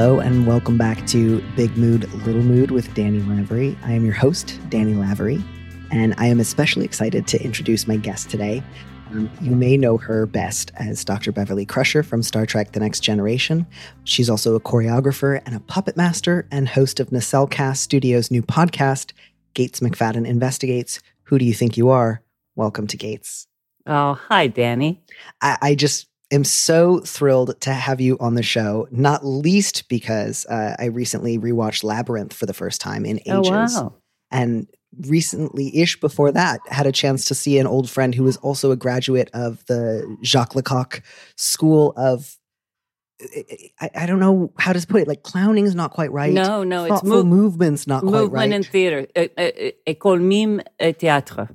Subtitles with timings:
[0.00, 3.76] Hello and welcome back to Big Mood, Little Mood with Danny Lavery.
[3.84, 5.44] I am your host, Danny Lavery,
[5.90, 8.62] and I am especially excited to introduce my guest today.
[9.10, 11.32] Um, you may know her best as Dr.
[11.32, 13.66] Beverly Crusher from Star Trek The Next Generation.
[14.04, 19.12] She's also a choreographer and a puppet master and host of Nacellecast Studios' new podcast,
[19.52, 21.00] Gates McFadden Investigates.
[21.24, 22.22] Who do you think you are?
[22.56, 23.48] Welcome to Gates.
[23.86, 25.02] Oh, hi, Danny.
[25.42, 30.46] I, I just am so thrilled to have you on the show, not least because
[30.46, 33.76] uh, I recently rewatched Labyrinth for the first time in ages.
[33.76, 33.94] Oh, wow.
[34.30, 34.68] And
[35.06, 38.70] recently ish before that, had a chance to see an old friend who was also
[38.70, 41.02] a graduate of the Jacques Lecoq
[41.36, 42.36] School of.
[43.80, 45.08] I, I don't know how to put it.
[45.08, 46.32] Like clowning is not quite right.
[46.32, 48.52] No, no, it's Thoughtful movement's not quite movement right.
[48.52, 49.06] in theater.
[49.14, 51.54] École mime et théâtre.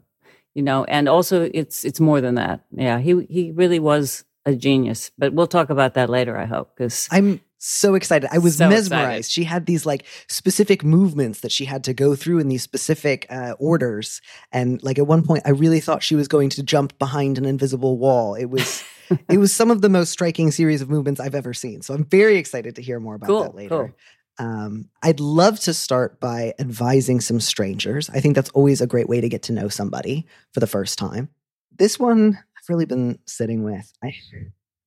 [0.54, 2.66] You know, and also it's it's more than that.
[2.72, 5.12] Yeah, he he really was a genius.
[5.18, 6.38] But we'll talk about that later.
[6.38, 8.30] I hope because I'm so excited.
[8.32, 8.92] I was So mesmerized.
[9.20, 9.26] excited.
[9.32, 13.26] She had these like specific movements that she had to go through in these specific
[13.30, 14.22] uh, orders.
[14.52, 17.46] And like at one point, I really thought she was going to jump behind an
[17.46, 18.36] invisible wall.
[18.36, 18.84] It was.
[19.30, 21.84] it was some of the most striking series of movements I've ever seen.
[21.84, 23.70] So I'm very excited to hear more about Cool, that later.
[23.70, 23.92] cool.
[24.40, 28.10] Um, I'd love to start by advising some strangers.
[28.10, 30.98] I think that's always a great way to get to know somebody for the first
[30.98, 31.30] time.
[31.78, 33.92] This one I've really been sitting with.
[34.04, 34.16] I,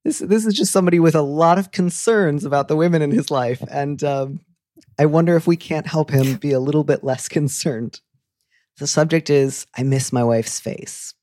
[0.04, 3.30] this this is just somebody with a lot of concerns about the women in his
[3.30, 4.40] life, and um,
[4.98, 8.00] I wonder if we can't help him be a little bit less concerned.
[8.78, 11.14] The subject is I miss my wife's face.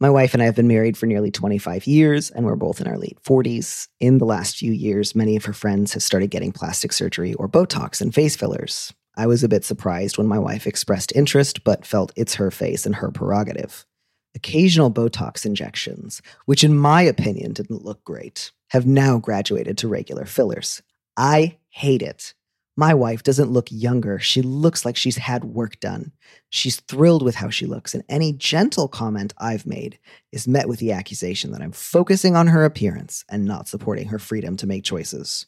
[0.00, 2.86] My wife and I have been married for nearly 25 years, and we're both in
[2.86, 3.88] our late 40s.
[4.00, 7.48] In the last few years, many of her friends have started getting plastic surgery or
[7.48, 8.92] Botox and face fillers.
[9.16, 12.86] I was a bit surprised when my wife expressed interest, but felt it's her face
[12.86, 13.86] and her prerogative.
[14.34, 20.24] Occasional Botox injections, which in my opinion didn't look great, have now graduated to regular
[20.24, 20.82] fillers.
[21.16, 22.34] I hate it.
[22.76, 24.18] My wife doesn't look younger.
[24.18, 26.10] She looks like she's had work done.
[26.50, 30.00] She's thrilled with how she looks, and any gentle comment I've made
[30.32, 34.18] is met with the accusation that I'm focusing on her appearance and not supporting her
[34.18, 35.46] freedom to make choices.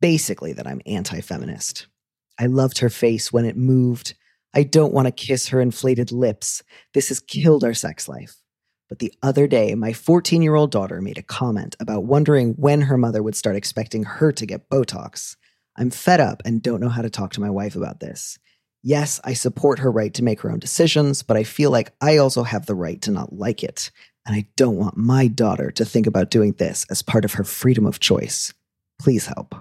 [0.00, 1.88] Basically, that I'm anti feminist.
[2.38, 4.14] I loved her face when it moved.
[4.54, 6.62] I don't want to kiss her inflated lips.
[6.94, 8.36] This has killed our sex life.
[8.88, 12.82] But the other day, my 14 year old daughter made a comment about wondering when
[12.82, 15.36] her mother would start expecting her to get Botox.
[15.78, 18.38] I'm fed up and don't know how to talk to my wife about this.
[18.82, 22.16] Yes, I support her right to make her own decisions, but I feel like I
[22.16, 23.90] also have the right to not like it.
[24.26, 27.44] And I don't want my daughter to think about doing this as part of her
[27.44, 28.52] freedom of choice.
[28.98, 29.54] Please help.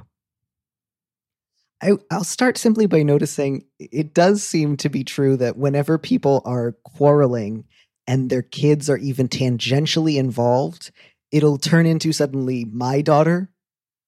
[1.81, 6.41] I, I'll start simply by noticing it does seem to be true that whenever people
[6.45, 7.65] are quarreling
[8.05, 10.91] and their kids are even tangentially involved,
[11.31, 13.49] it'll turn into suddenly my daughter,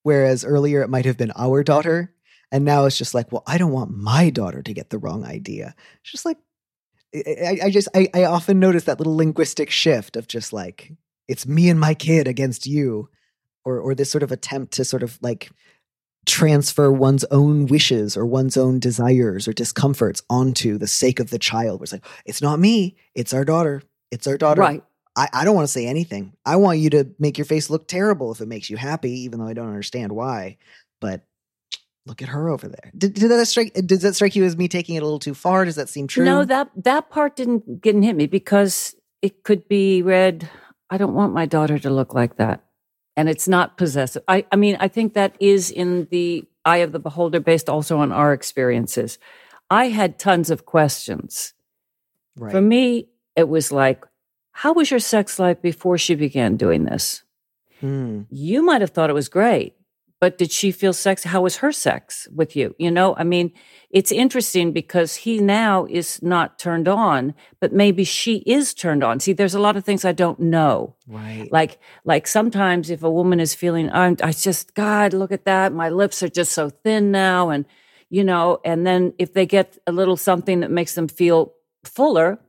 [0.03, 2.13] whereas earlier it might have been our daughter.
[2.51, 5.23] And now it's just like, well, I don't want my daughter to get the wrong
[5.23, 5.73] idea.
[6.01, 6.38] It's just like,
[7.15, 10.91] I, I- I just, I, I often notice that little linguistic shift of just like,
[11.29, 13.09] it's me and my kid against you,
[13.63, 15.49] or, or this sort of attempt to sort of like
[16.25, 21.39] transfer one's own wishes or one's own desires or discomforts onto the sake of the
[21.39, 21.79] child.
[21.79, 23.81] Where it's like, it's not me, it's our daughter.
[24.11, 24.61] It's our daughter.
[24.61, 24.83] right.
[25.15, 26.33] I, I don't want to say anything.
[26.45, 29.39] I want you to make your face look terrible if it makes you happy, even
[29.39, 30.57] though I don't understand why.
[31.01, 31.25] But
[32.05, 32.91] look at her over there.
[32.97, 33.73] Did, did that strike?
[33.73, 35.65] Does that strike you as me taking it a little too far?
[35.65, 36.23] Does that seem true?
[36.23, 40.49] No, that that part didn't didn't hit me because it could be read.
[40.89, 42.63] I don't want my daughter to look like that,
[43.16, 44.23] and it's not possessive.
[44.27, 47.97] I I mean, I think that is in the eye of the beholder, based also
[47.99, 49.17] on our experiences.
[49.69, 51.53] I had tons of questions.
[52.36, 52.51] right.
[52.51, 54.06] For me, it was like,
[54.51, 57.24] how was your sex life before she began doing this?
[57.80, 58.24] Hmm.
[58.30, 59.75] You might have thought it was great,
[60.21, 61.23] but did she feel sex?
[61.25, 62.75] How was her sex with you?
[62.77, 63.51] You know, I mean,
[63.89, 69.19] it's interesting because he now is not turned on, but maybe she is turned on.
[69.19, 70.95] See, there's a lot of things I don't know.
[71.07, 71.51] Right.
[71.51, 75.73] Like, like sometimes if a woman is feeling, I'm, I just, God, look at that.
[75.73, 77.50] My lips are just so thin now.
[77.50, 77.65] And,
[78.09, 81.53] you know, and then if they get a little something that makes them feel
[81.83, 82.39] fuller,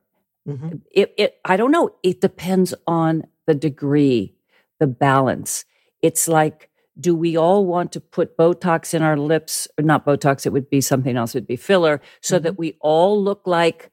[0.48, 0.80] Mhm.
[0.90, 4.34] it, it i don't know it depends on the degree
[4.80, 5.64] the balance
[6.02, 6.68] it's like
[6.98, 9.68] do we all want to put Botox in our lips?
[9.78, 12.44] Or not Botox, it would be something else, it would be filler, so mm-hmm.
[12.44, 13.90] that we all look like,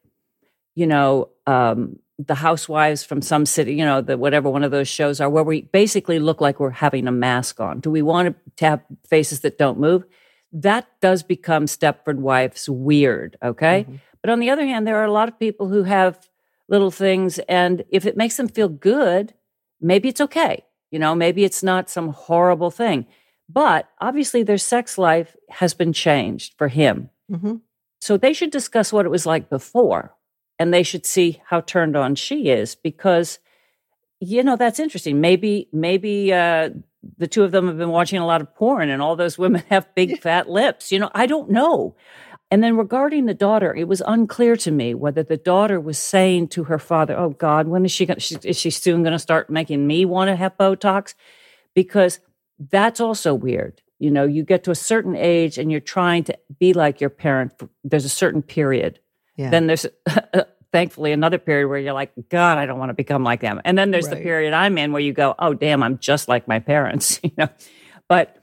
[0.76, 4.90] you know, um, the housewives from some city, you know, the whatever one of those
[4.90, 7.80] shows are, where we basically look like we're having a mask on.
[7.80, 10.04] Do we want to have faces that don't move?
[10.52, 13.84] That does become Stepford Wives weird, okay?
[13.84, 13.96] Mm-hmm.
[14.22, 16.28] But on the other hand, there are a lot of people who have
[16.68, 19.34] little things, and if it makes them feel good,
[19.80, 20.66] maybe it's okay.
[20.92, 23.06] You know, maybe it's not some horrible thing.
[23.48, 27.10] But obviously, their sex life has been changed for him.
[27.32, 27.56] Mm-hmm.
[28.02, 30.16] So they should discuss what it was like before
[30.60, 33.40] and they should see how turned on she is because
[34.20, 36.70] you know that's interesting maybe maybe uh,
[37.18, 39.64] the two of them have been watching a lot of porn and all those women
[39.70, 41.96] have big fat lips you know i don't know
[42.52, 46.48] and then regarding the daughter it was unclear to me whether the daughter was saying
[46.48, 49.20] to her father oh god when is she going to is she soon going to
[49.20, 51.14] start making me want to have botox
[51.74, 52.20] because
[52.72, 56.38] that's also weird you know you get to a certain age and you're trying to
[56.60, 57.54] be like your parent
[57.84, 59.00] there's a certain period
[59.40, 59.52] yeah.
[59.52, 59.86] Then there's
[60.74, 63.62] thankfully another period where you're like, God, I don't want to become like them.
[63.64, 64.18] And then there's right.
[64.18, 67.32] the period I'm in where you go, oh, damn, I'm just like my parents, you
[67.38, 67.48] know.
[68.10, 68.36] But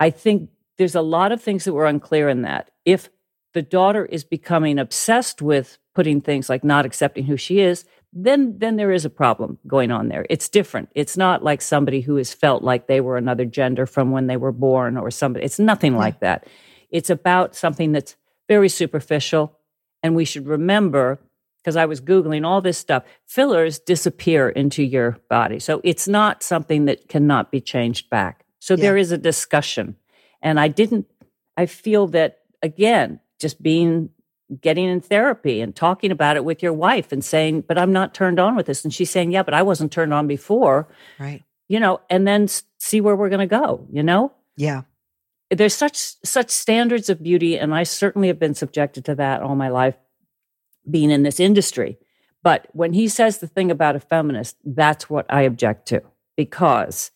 [0.00, 0.48] I think
[0.78, 2.70] there's a lot of things that were unclear in that.
[2.86, 3.10] If
[3.52, 8.58] the daughter is becoming obsessed with putting things like not accepting who she is, then
[8.58, 10.26] then there is a problem going on there.
[10.28, 10.88] It's different.
[10.94, 14.36] It's not like somebody who has felt like they were another gender from when they
[14.36, 15.44] were born or somebody.
[15.44, 16.46] It's nothing like that.
[16.90, 18.16] It's about something that's
[18.48, 19.56] very superficial
[20.02, 21.20] and we should remember,
[21.62, 25.58] because I was Googling all this stuff, fillers disappear into your body.
[25.58, 28.44] So it's not something that cannot be changed back.
[28.58, 28.82] So yeah.
[28.82, 29.96] there is a discussion.
[30.42, 31.06] And I didn't,
[31.56, 34.10] I feel that, again, just being,
[34.60, 38.14] getting in therapy and talking about it with your wife and saying, but I'm not
[38.14, 38.84] turned on with this.
[38.84, 40.88] And she's saying, yeah, but I wasn't turned on before.
[41.18, 41.42] Right.
[41.68, 42.48] You know, and then
[42.78, 44.32] see where we're going to go, you know?
[44.56, 44.82] Yeah
[45.50, 49.56] there's such such standards of beauty and i certainly have been subjected to that all
[49.56, 49.96] my life
[50.88, 51.98] being in this industry
[52.42, 56.02] but when he says the thing about a feminist that's what i object to
[56.36, 57.10] because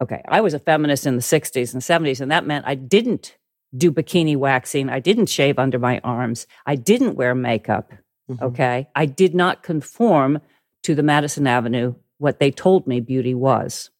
[0.00, 3.36] okay i was a feminist in the 60s and 70s and that meant i didn't
[3.76, 7.92] do bikini waxing i didn't shave under my arms i didn't wear makeup
[8.30, 8.44] mm-hmm.
[8.44, 10.40] okay i did not conform
[10.82, 13.90] to the madison avenue what they told me beauty was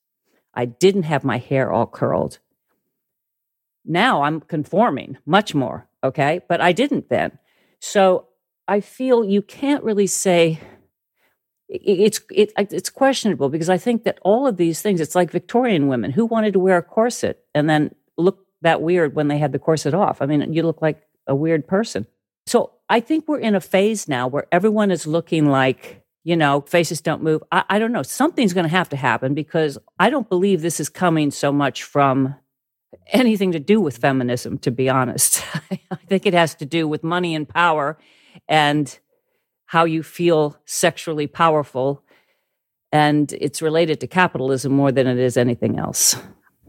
[0.54, 2.38] i didn't have my hair all curled
[3.84, 5.88] now I'm conforming much more.
[6.02, 6.40] Okay.
[6.48, 7.38] But I didn't then.
[7.80, 8.28] So
[8.68, 10.60] I feel you can't really say
[11.68, 15.88] it's it, it's questionable because I think that all of these things it's like Victorian
[15.88, 19.52] women who wanted to wear a corset and then look that weird when they had
[19.52, 20.20] the corset off.
[20.20, 22.06] I mean, you look like a weird person.
[22.46, 26.60] So I think we're in a phase now where everyone is looking like you know
[26.62, 27.42] faces don't move.
[27.50, 30.80] I, I don't know something's going to have to happen because I don't believe this
[30.80, 32.34] is coming so much from
[33.08, 35.44] anything to do with feminism, to be honest.
[35.70, 37.98] I think it has to do with money and power
[38.48, 38.98] and
[39.66, 42.02] how you feel sexually powerful.
[42.92, 46.16] And it's related to capitalism more than it is anything else.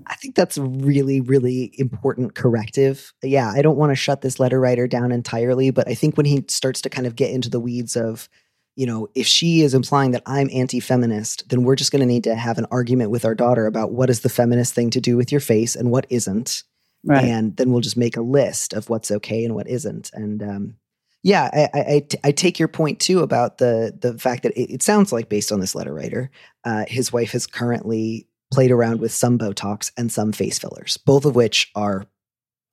[0.07, 3.13] I think that's a really, really important corrective.
[3.23, 6.25] Yeah, I don't want to shut this letter writer down entirely, but I think when
[6.25, 8.29] he starts to kind of get into the weeds of
[8.75, 12.05] you know, if she is implying that I'm anti feminist, then we're just going to
[12.05, 15.01] need to have an argument with our daughter about what is the feminist thing to
[15.01, 16.63] do with your face and what isn't.
[17.03, 17.23] Right.
[17.23, 20.11] And then we'll just make a list of what's okay and what isn't.
[20.13, 20.75] And um,
[21.23, 24.53] yeah, I, I, I, t- I take your point too about the the fact that
[24.53, 26.31] it, it sounds like based on this letter writer,
[26.63, 31.25] uh, his wife is currently played around with some Botox and some face fillers, both
[31.25, 32.05] of which are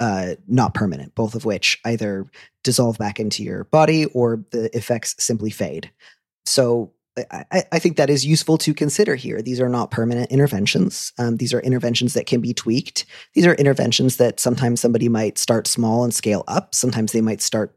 [0.00, 2.26] uh, not permanent, both of which either
[2.62, 5.90] dissolve back into your body or the effects simply fade.
[6.46, 6.92] So
[7.30, 9.42] I, I, think that is useful to consider here.
[9.42, 11.12] These are not permanent interventions.
[11.18, 13.06] Um, these are interventions that can be tweaked.
[13.34, 16.74] These are interventions that sometimes somebody might start small and scale up.
[16.74, 17.76] Sometimes they might start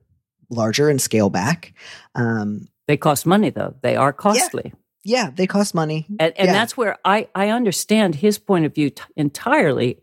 [0.49, 1.73] larger and scale back.
[2.13, 3.73] Um, they cost money, though.
[3.81, 4.63] They are costly.
[4.65, 6.05] Yeah, yeah they cost money.
[6.19, 6.53] And, and yeah.
[6.53, 10.01] that's where I, I understand his point of view t- entirely.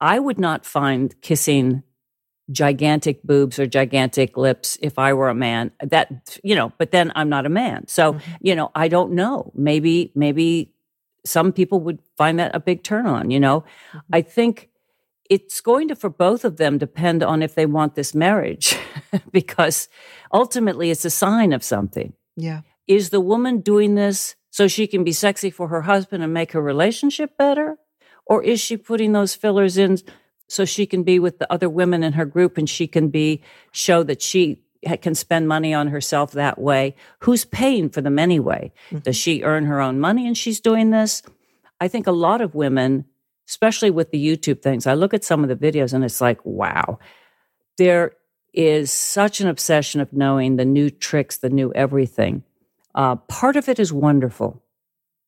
[0.00, 1.82] I would not find kissing
[2.50, 5.72] gigantic boobs or gigantic lips if I were a man.
[5.82, 7.86] That, you know, but then I'm not a man.
[7.86, 8.32] So, mm-hmm.
[8.40, 9.52] you know, I don't know.
[9.54, 10.72] Maybe, maybe
[11.24, 13.60] some people would find that a big turn on, you know.
[13.60, 13.98] Mm-hmm.
[14.12, 14.70] I think
[15.28, 18.76] it's going to, for both of them, depend on if they want this marriage,
[19.30, 19.88] because
[20.32, 22.14] ultimately it's a sign of something.
[22.36, 22.62] Yeah.
[22.90, 26.50] Is the woman doing this so she can be sexy for her husband and make
[26.52, 27.78] her relationship better?
[28.26, 29.98] Or is she putting those fillers in
[30.48, 33.42] so she can be with the other women in her group and she can be
[33.70, 34.62] show that she
[35.00, 36.96] can spend money on herself that way?
[37.20, 38.72] Who's paying for them anyway?
[38.86, 38.98] Mm-hmm.
[38.98, 41.22] Does she earn her own money and she's doing this?
[41.80, 43.04] I think a lot of women
[43.50, 44.86] especially with the YouTube things.
[44.86, 47.00] I look at some of the videos and it's like, wow,
[47.78, 48.12] there
[48.54, 52.44] is such an obsession of knowing the new tricks, the new everything.
[52.94, 54.62] Uh, part of it is wonderful.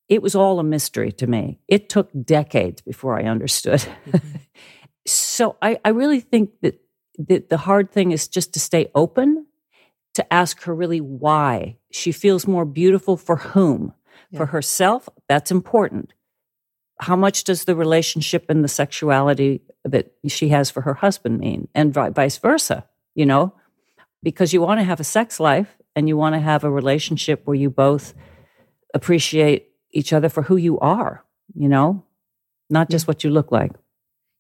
[0.09, 1.59] It was all a mystery to me.
[1.69, 3.81] It took decades before I understood.
[3.81, 4.29] Mm-hmm.
[5.07, 6.81] so I, I really think that,
[7.19, 9.47] that the hard thing is just to stay open,
[10.15, 13.95] to ask her really why she feels more beautiful for whom.
[14.31, 14.39] Yeah.
[14.39, 16.15] For herself, that's important.
[17.01, 21.69] How much does the relationship and the sexuality that she has for her husband mean?
[21.75, 23.55] And vice versa, you know?
[24.23, 27.43] Because you want to have a sex life and you want to have a relationship
[27.45, 28.15] where you both
[28.95, 32.05] appreciate each other for who you are, you know,
[32.71, 33.73] not just what you look like.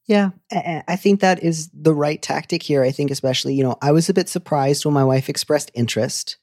[0.06, 2.82] Yeah, I think that is the right tactic here.
[2.82, 6.38] I think, especially, you know, I was a bit surprised when my wife expressed interest.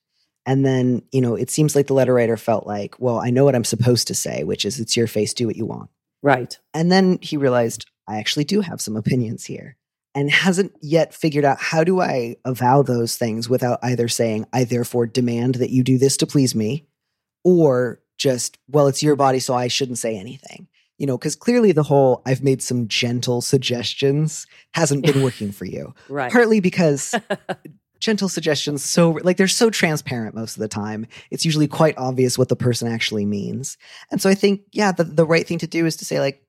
[0.45, 3.43] And then, you know, it seems like the letter writer felt like, well, I know
[3.43, 5.89] what I'm supposed to say, which is it's your face, do what you want.
[6.23, 6.57] Right.
[6.73, 9.77] And then he realized I actually do have some opinions here
[10.15, 14.63] and hasn't yet figured out how do I avow those things without either saying, I
[14.63, 16.87] therefore demand that you do this to please me,
[17.43, 20.67] or just, well, it's your body, so I shouldn't say anything.
[20.97, 25.65] You know, because clearly the whole I've made some gentle suggestions hasn't been working for
[25.65, 25.93] you.
[26.09, 26.31] right.
[26.31, 27.15] Partly because
[27.99, 32.37] gentle suggestions so like they're so transparent most of the time it's usually quite obvious
[32.37, 33.77] what the person actually means
[34.09, 36.41] and so i think yeah the, the right thing to do is to say like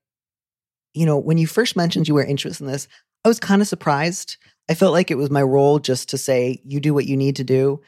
[0.95, 2.87] you know when you first mentioned you were interested in this
[3.25, 4.37] I was kind of surprised.
[4.69, 7.37] I felt like it was my role just to say, you do what you need
[7.37, 7.81] to do.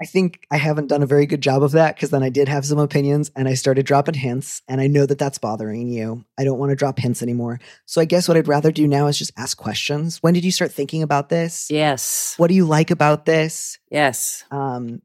[0.00, 2.48] I think I haven't done a very good job of that because then I did
[2.48, 4.60] have some opinions and I started dropping hints.
[4.66, 6.24] And I know that that's bothering you.
[6.36, 7.60] I don't want to drop hints anymore.
[7.86, 10.20] So I guess what I'd rather do now is just ask questions.
[10.20, 11.70] When did you start thinking about this?
[11.70, 12.34] Yes.
[12.36, 13.78] What do you like about this?
[13.90, 14.42] Yes.
[14.50, 15.02] Um,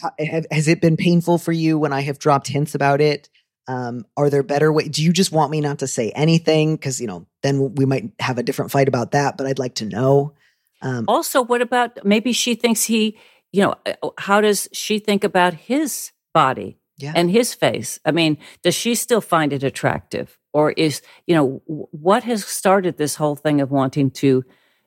[0.00, 3.28] how, have, has it been painful for you when I have dropped hints about it?
[3.68, 4.88] Um, are there better ways?
[4.88, 6.74] Do you just want me not to say anything?
[6.74, 9.74] Because, you know, then we might have a different fight about that, but I'd like
[9.76, 10.32] to know.
[10.80, 13.18] Um, also, what about maybe she thinks he,
[13.52, 17.12] you know, uh, uh, how does she think about his body yeah.
[17.14, 18.00] and his face?
[18.06, 20.38] I mean, does she still find it attractive?
[20.54, 24.44] Or is, you know, what has started this whole thing of wanting to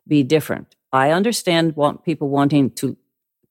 [0.08, 0.76] be different?
[0.92, 2.98] I understand want people wanting to,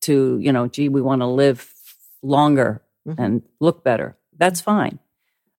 [0.03, 1.73] to, you know, gee, we want to live
[2.21, 3.23] longer mm-hmm.
[3.23, 4.17] and look better.
[4.37, 4.99] That's fine.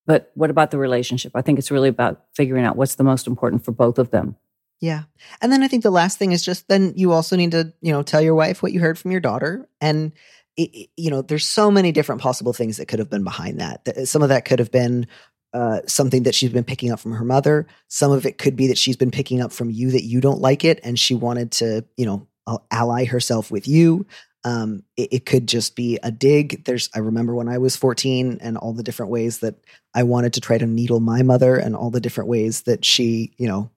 [0.05, 1.33] But what about the relationship?
[1.35, 4.35] I think it's really about figuring out what's the most important for both of them.
[4.79, 5.03] Yeah.
[5.41, 7.91] And then I think the last thing is just then you also need to, you
[7.91, 9.69] know, tell your wife what you heard from your daughter.
[9.79, 10.11] And,
[10.57, 14.07] it, you know, there's so many different possible things that could have been behind that.
[14.07, 15.05] Some of that could have been
[15.53, 17.67] uh, something that she's been picking up from her mother.
[17.89, 20.41] Some of it could be that she's been picking up from you that you don't
[20.41, 22.27] like it and she wanted to, you know,
[22.71, 24.05] ally herself with you.
[24.43, 26.65] Um, it, it, could just be a dig.
[26.65, 29.53] There's, I remember when I was 14 and all the different ways that
[29.93, 33.33] I wanted to try to needle my mother and all the different ways that she,
[33.37, 33.69] you know,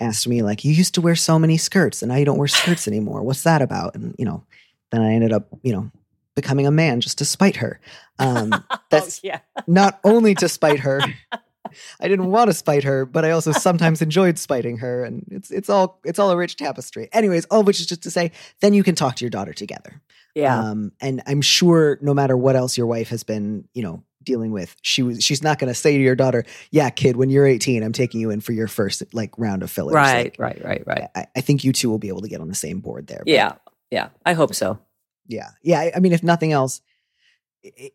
[0.00, 2.48] asked me, like, you used to wear so many skirts and now you don't wear
[2.48, 3.22] skirts anymore.
[3.22, 3.94] What's that about?
[3.94, 4.42] And, you know,
[4.90, 5.90] then I ended up, you know,
[6.34, 7.80] becoming a man just to spite her.
[8.18, 9.40] Um, oh, that's oh, yeah.
[9.66, 11.00] not only to spite her.
[12.00, 15.50] I didn't want to spite her, but I also sometimes enjoyed spiting her, and it's
[15.50, 17.08] it's all it's all a rich tapestry.
[17.12, 19.52] Anyways, all of which is just to say, then you can talk to your daughter
[19.52, 20.02] together.
[20.34, 20.58] Yeah.
[20.58, 24.52] Um, and I'm sure no matter what else your wife has been, you know, dealing
[24.52, 27.46] with, she was she's not going to say to your daughter, "Yeah, kid, when you're
[27.46, 30.64] 18, I'm taking you in for your first like round of fillers." Right, like, right,
[30.64, 31.08] right, right.
[31.14, 33.22] I, I, think you two will be able to get on the same board there.
[33.24, 33.54] Yeah,
[33.90, 34.08] yeah.
[34.26, 34.78] I hope so.
[35.26, 35.80] Yeah, yeah.
[35.80, 36.82] I, I mean, if nothing else,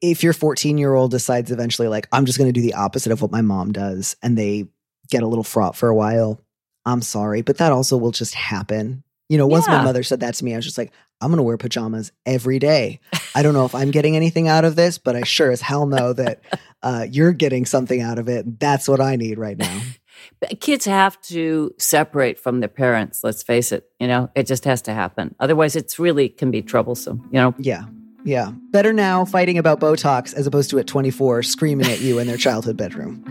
[0.02, 3.12] if your 14 year old decides eventually, like, I'm just going to do the opposite
[3.12, 4.68] of what my mom does, and they
[5.10, 6.42] get a little fraught for a while,
[6.86, 9.04] I'm sorry, but that also will just happen.
[9.30, 9.78] You know, once yeah.
[9.78, 12.12] my mother said that to me, I was just like, I'm going to wear pajamas
[12.26, 13.00] every day.
[13.36, 15.86] I don't know if I'm getting anything out of this, but I sure as hell
[15.86, 16.42] know that
[16.82, 18.60] uh, you're getting something out of it.
[18.60, 19.82] That's what I need right now.
[20.60, 23.24] Kids have to separate from their parents.
[23.24, 23.90] Let's face it.
[24.00, 25.36] You know, it just has to happen.
[25.40, 27.30] Otherwise, it's really can be troublesome.
[27.32, 27.56] You know.
[27.58, 27.86] Yeah.
[28.24, 28.52] Yeah.
[28.72, 32.38] Better now fighting about Botox as opposed to at 24 screaming at you in their
[32.38, 33.24] childhood bedroom.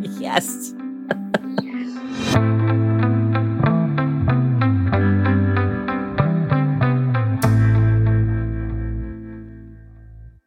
[0.18, 0.74] yes.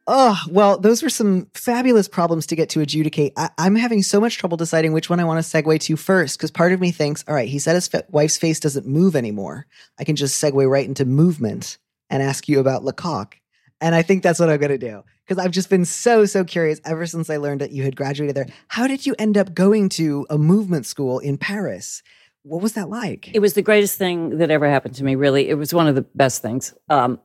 [0.10, 3.34] Oh, well, those were some fabulous problems to get to adjudicate.
[3.36, 6.38] I- am having so much trouble deciding which one I want to segue to first
[6.38, 9.18] because part of me thinks, all right, he said his fa- wife's face doesn't move
[9.18, 9.68] anymore.
[10.00, 11.78] I can just segue right into movement
[12.10, 13.34] and ask you about Lecoq.
[13.80, 16.44] And I think that's what I'm going to do because I've just been so, so
[16.44, 18.48] curious ever since I learned that you had graduated there.
[18.70, 22.02] How did you end up going to a movement school in Paris?
[22.44, 23.30] What was that like?
[23.34, 25.50] It was the greatest thing that ever happened to me, really.
[25.50, 26.74] It was one of the best things.
[26.90, 27.20] Um,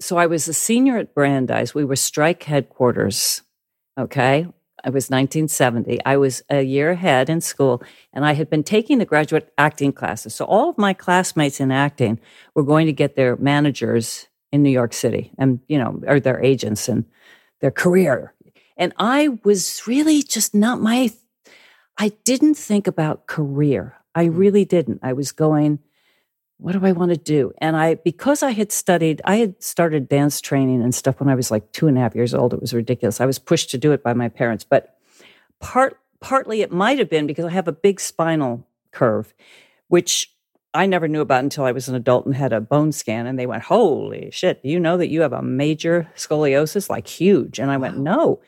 [0.00, 1.74] so I was a senior at Brandeis.
[1.74, 3.42] We were strike headquarters.
[3.98, 4.46] Okay.
[4.84, 5.98] It was 1970.
[6.04, 7.82] I was a year ahead in school
[8.12, 10.34] and I had been taking the graduate acting classes.
[10.34, 12.20] So all of my classmates in acting
[12.54, 16.42] were going to get their managers in New York City and, you know, or their
[16.42, 17.04] agents and
[17.60, 18.34] their career.
[18.76, 21.10] And I was really just not my,
[21.98, 23.96] I didn't think about career.
[24.14, 24.36] I hmm.
[24.36, 25.00] really didn't.
[25.02, 25.80] I was going,
[26.58, 27.52] what do I want to do?
[27.58, 31.34] And I, because I had studied, I had started dance training and stuff when I
[31.34, 32.52] was like two and a half years old.
[32.52, 33.20] It was ridiculous.
[33.20, 34.96] I was pushed to do it by my parents, but
[35.60, 39.34] part, partly it might have been because I have a big spinal curve,
[39.86, 40.32] which
[40.74, 43.26] I never knew about until I was an adult and had a bone scan.
[43.26, 46.90] And they went, Holy shit, do you know that you have a major scoliosis?
[46.90, 47.58] Like huge.
[47.58, 48.40] And I went, No.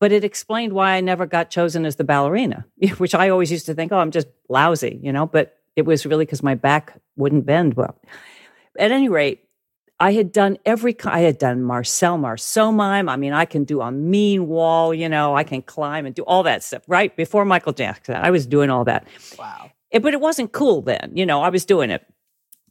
[0.00, 2.66] But it explained why I never got chosen as the ballerina,
[2.98, 5.26] which I always used to think, Oh, I'm just lousy, you know?
[5.26, 7.96] But it was really because my back wouldn't bend well.
[8.76, 9.44] At any rate,
[10.00, 13.08] I had done every, I had done Marcel Marceau mime.
[13.08, 16.24] I mean, I can do a mean wall, you know, I can climb and do
[16.24, 17.16] all that stuff, right?
[17.16, 19.06] Before Michael Jackson, I was doing all that.
[19.38, 19.70] Wow.
[19.92, 22.04] It, but it wasn't cool then, you know, I was doing it.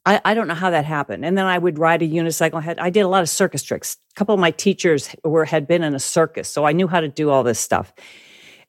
[0.05, 1.23] I, I don't know how that happened.
[1.23, 2.55] And then I would ride a unicycle.
[2.55, 3.95] I, had, I did a lot of circus tricks.
[4.11, 6.99] A couple of my teachers were had been in a circus, so I knew how
[6.99, 7.93] to do all this stuff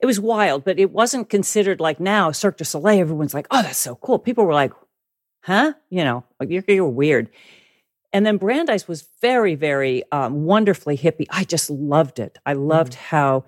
[0.01, 3.01] it was wild, but it wasn't considered like now Cirque du Soleil.
[3.01, 4.19] Everyone's like, oh, that's so cool.
[4.19, 4.73] People were like,
[5.43, 5.73] huh?
[5.91, 7.31] You know, like you're, you're weird.
[8.13, 11.27] And then Brandeis was very, very um, wonderfully hippie.
[11.31, 12.39] I just loved it.
[12.47, 13.45] I loved mm how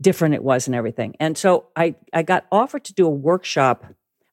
[0.00, 1.14] different it was and everything.
[1.20, 3.86] And so I, I got offered to do a workshop.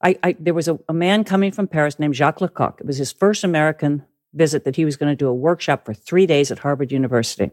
[0.04, 2.82] I, I there was a, a man coming from Paris named Jacques Lecoq.
[2.82, 5.94] It was his first American visit that he was going to do a workshop for
[5.94, 7.52] three days at Harvard University.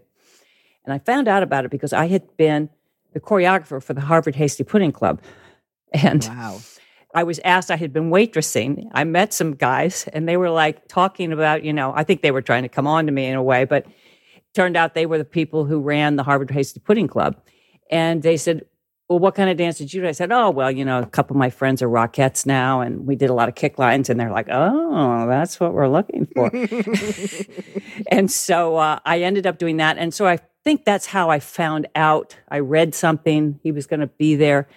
[0.84, 2.70] And I found out about it because I had been
[3.18, 5.20] the choreographer for the Harvard Hasty Pudding Club.
[5.92, 6.60] And wow.
[7.14, 8.88] I was asked, I had been waitressing.
[8.92, 12.30] I met some guys and they were like talking about, you know, I think they
[12.30, 13.86] were trying to come on to me in a way, but
[14.54, 17.36] turned out they were the people who ran the Harvard Hasty Pudding Club.
[17.90, 18.66] And they said,
[19.08, 20.08] well, what kind of dance did you do?
[20.08, 23.06] I said, oh, well, you know, a couple of my friends are Rockettes now, and
[23.06, 24.10] we did a lot of kick lines.
[24.10, 26.50] And they're like, oh, that's what we're looking for.
[28.10, 29.96] and so uh, I ended up doing that.
[29.96, 32.36] And so I think that's how I found out.
[32.50, 34.68] I read something, he was going to be there,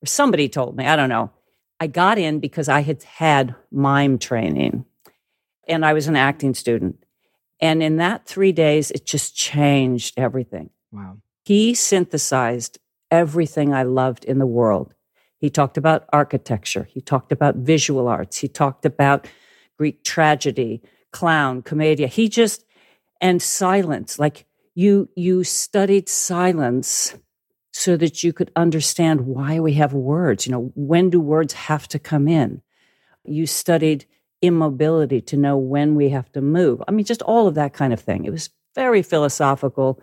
[0.00, 1.32] or somebody told me, I don't know.
[1.80, 4.84] I got in because I had had mime training
[5.66, 7.04] and I was an acting student.
[7.60, 10.70] And in that three days, it just changed everything.
[10.92, 11.16] Wow.
[11.44, 12.78] He synthesized
[13.10, 14.94] everything I loved in the world.
[15.38, 19.26] He talked about architecture, he talked about visual arts, he talked about
[19.76, 22.06] Greek tragedy, clown, commedia.
[22.06, 22.64] He just,
[23.20, 24.20] and silence.
[24.20, 27.14] Like you you studied silence
[27.72, 30.46] so that you could understand why we have words.
[30.46, 32.62] You know when do words have to come in?
[33.24, 34.06] You studied
[34.40, 36.82] immobility to know when we have to move.
[36.88, 38.24] I mean just all of that kind of thing.
[38.24, 40.00] It was very philosophical.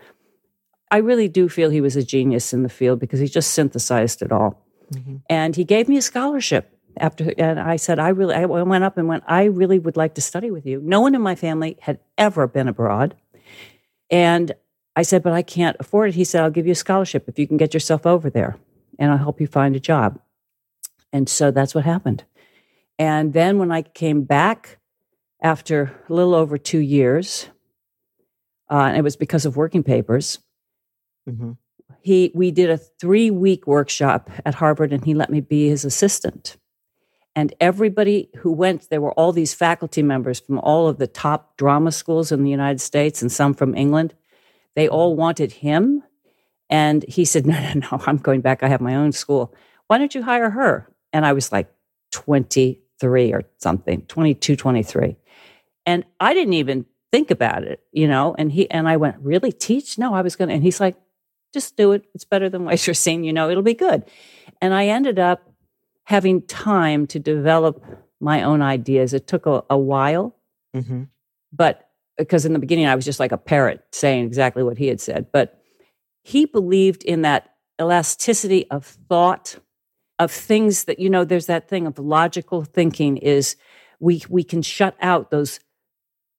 [0.92, 4.22] I really do feel he was a genius in the field because he just synthesized
[4.22, 4.66] it all.
[4.92, 5.18] Mm-hmm.
[5.30, 8.98] and he gave me a scholarship after and i said i really i went up
[8.98, 10.82] and went i really would like to study with you.
[10.84, 13.16] No one in my family had ever been abroad
[14.10, 14.54] and
[14.96, 16.16] I said, but I can't afford it.
[16.16, 18.58] He said, I'll give you a scholarship if you can get yourself over there
[19.00, 20.20] and I'll help you find a job.
[21.12, 22.26] And so that's what happened.
[23.00, 24.78] And then when I came back
[25.42, 27.48] after a little over two years,
[28.70, 30.40] uh, and it was because of working papers,
[31.28, 31.54] mm-hmm.
[32.02, 35.86] he we did a three week workshop at Harvard, and he let me be his
[35.86, 36.58] assistant.
[37.40, 41.56] And everybody who went, there were all these faculty members from all of the top
[41.56, 44.14] drama schools in the United States and some from England.
[44.76, 46.04] They all wanted him.
[46.70, 48.62] And he said, No, no, no, I'm going back.
[48.62, 49.56] I have my own school.
[49.88, 50.94] Why don't you hire her?
[51.14, 51.74] And I was like
[52.12, 55.16] 23 or something, 22, 23.
[55.86, 58.36] And I didn't even think about it, you know.
[58.38, 59.98] And he and I went, Really teach?
[59.98, 60.52] No, I was gonna.
[60.52, 60.98] And he's like,
[61.54, 62.04] just do it.
[62.14, 64.04] It's better than what you're seeing, you know, it'll be good.
[64.62, 65.49] And I ended up
[66.10, 67.86] having time to develop
[68.20, 69.14] my own ideas.
[69.14, 70.36] It took a, a while,
[70.76, 71.04] mm-hmm.
[71.54, 74.88] but because in the beginning I was just like a parrot saying exactly what he
[74.88, 75.28] had said.
[75.32, 75.62] But
[76.24, 79.60] he believed in that elasticity of thought,
[80.18, 83.56] of things that, you know, there's that thing of logical thinking is
[84.00, 85.60] we we can shut out those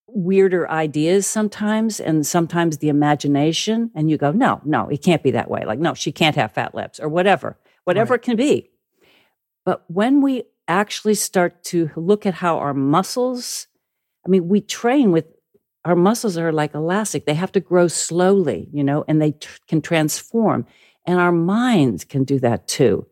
[0.08, 5.30] weirder ideas sometimes and sometimes the imagination and you go no no it can't be
[5.30, 8.20] that way like no she can't have fat lips or whatever whatever right.
[8.20, 8.69] it can be
[9.64, 13.66] but when we actually start to look at how our muscles,
[14.24, 15.26] I mean, we train with
[15.84, 17.24] our muscles are like elastic.
[17.24, 20.66] They have to grow slowly, you know, and they t- can transform.
[21.06, 23.06] And our minds can do that too.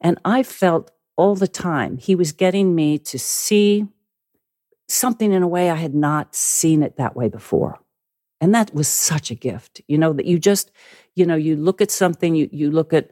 [0.00, 3.86] And I felt all the time he was getting me to see
[4.88, 7.78] something in a way I had not seen it that way before.
[8.40, 10.70] And that was such a gift, you know, that you just,
[11.14, 13.10] you know, you look at something, you, you look at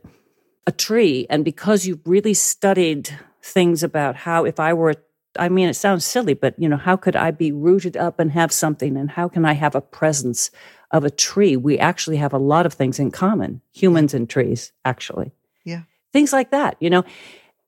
[0.67, 3.11] a tree, and because you've really studied
[3.43, 4.95] things about how, if I were,
[5.39, 8.33] I mean, it sounds silly, but, you know, how could I be rooted up and
[8.33, 8.97] have something?
[8.97, 10.51] And how can I have a presence
[10.91, 11.57] of a tree?
[11.57, 15.33] We actually have a lot of things in common, humans and trees, actually.
[15.65, 15.83] Yeah.
[16.13, 17.05] Things like that, you know.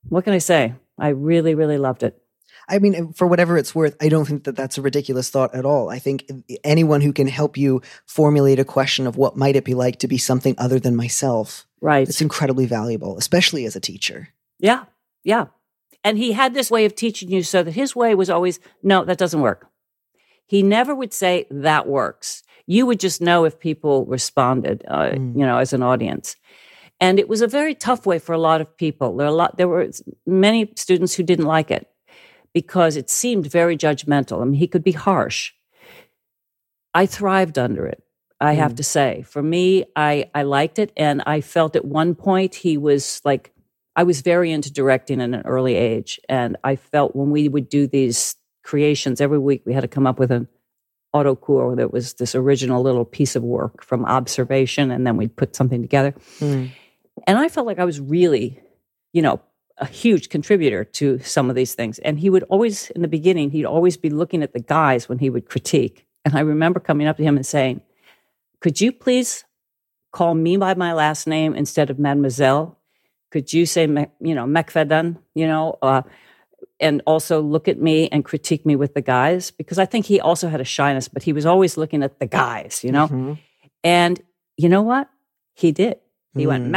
[0.09, 0.75] What can I say?
[0.99, 2.17] I really, really loved it.
[2.69, 5.65] I mean, for whatever it's worth, I don't think that that's a ridiculous thought at
[5.65, 5.89] all.
[5.89, 6.29] I think
[6.65, 10.09] anyone who can help you formulate a question of what might it be like to
[10.09, 12.09] be something other than myself, Right.
[12.09, 14.29] it's incredibly valuable, especially as a teacher.
[14.59, 14.85] Yeah.
[15.25, 15.47] Yeah.
[16.03, 19.05] And he had this way of teaching you so that his way was always, no,
[19.05, 19.69] that doesn't work.
[20.47, 22.43] He never would say, that works.
[22.67, 25.37] You would just know if people responded, uh, Mm.
[25.39, 26.37] you know, as an audience.
[27.01, 29.17] And it was a very tough way for a lot of people.
[29.17, 29.91] There, are a lot, there were
[30.27, 31.89] many students who didn't like it
[32.55, 34.41] because it seemed very judgmental.
[34.41, 35.53] I mean, he could be harsh.
[36.95, 38.03] I thrived under it.
[38.41, 38.77] I have Mm.
[38.77, 42.77] to say, for me, I I liked it, and I felt at one point he
[42.77, 43.53] was like,
[43.95, 47.69] I was very into directing at an early age, and I felt when we would
[47.69, 50.49] do these creations every week, we had to come up with an
[51.15, 55.57] autocours that was this original little piece of work from observation, and then we'd put
[55.57, 56.13] something together.
[56.41, 56.71] Mm.
[57.27, 58.61] And I felt like I was really,
[59.15, 59.41] you know,
[59.79, 61.99] a huge contributor to some of these things.
[62.01, 65.19] And he would always, in the beginning, he'd always be looking at the guys when
[65.19, 66.07] he would critique.
[66.25, 67.81] And I remember coming up to him and saying,
[68.61, 69.45] Could you please
[70.13, 72.79] call me by my last name instead of mademoiselle?
[73.31, 73.83] Could you say,
[74.21, 76.03] you know, McFadden, you know, uh,
[76.81, 79.51] and also look at me and critique me with the guys?
[79.51, 82.27] Because I think he also had a shyness, but he was always looking at the
[82.27, 83.09] guys, you know?
[83.09, 83.39] Mhm.
[83.85, 84.21] And
[84.57, 85.09] you know what?
[85.55, 85.99] He did.
[86.35, 86.71] He went Mm.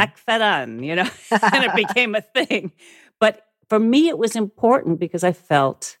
[0.84, 1.08] You know,
[1.52, 2.72] and it became a thing.
[3.20, 5.98] But for me, it was important because I felt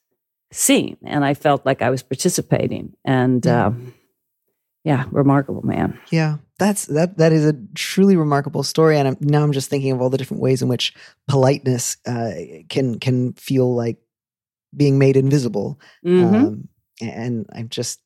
[0.50, 2.94] seen and I felt like I was participating.
[3.04, 3.66] And Yeah.
[3.66, 3.94] um,
[4.84, 5.98] yeah, remarkable man.
[6.10, 7.18] Yeah, that's that.
[7.18, 10.18] That is a truly remarkable story, and I'm, now I'm just thinking of all the
[10.18, 10.94] different ways in which
[11.28, 12.32] politeness uh,
[12.68, 13.98] can can feel like
[14.74, 15.78] being made invisible.
[16.04, 16.34] Mhm.
[16.34, 16.68] Um,
[17.02, 18.00] and I'm just,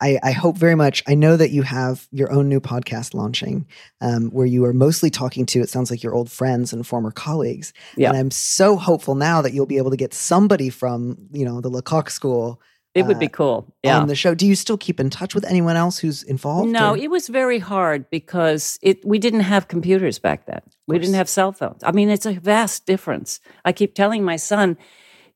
[0.00, 1.02] I, I hope very much.
[1.06, 3.66] I know that you have your own new podcast launching,
[4.00, 5.60] um, where you are mostly talking to.
[5.60, 7.72] It sounds like your old friends and former colleagues.
[7.96, 8.10] Yeah.
[8.10, 11.60] And I'm so hopeful now that you'll be able to get somebody from you know
[11.60, 12.60] the Lecoq School
[12.98, 13.74] it would be uh, cool.
[13.82, 13.98] Yeah.
[13.98, 14.34] on the show.
[14.34, 16.70] Do you still keep in touch with anyone else who's involved?
[16.70, 20.60] No, or- it was very hard because it we didn't have computers back then.
[20.86, 21.82] We didn't have cell phones.
[21.84, 23.40] I mean, it's a vast difference.
[23.64, 24.76] I keep telling my son,